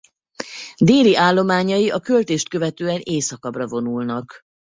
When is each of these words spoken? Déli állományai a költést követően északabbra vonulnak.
Déli 0.77 1.15
állományai 1.15 1.91
a 1.91 1.99
költést 1.99 2.49
követően 2.49 2.99
északabbra 3.03 3.67
vonulnak. 3.67 4.41